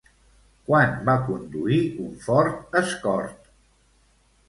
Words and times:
Quan 0.69 0.95
va 1.09 1.15
conduir 1.27 1.79
un 2.07 2.11
Ford 2.27 2.77
Escort? 2.83 3.57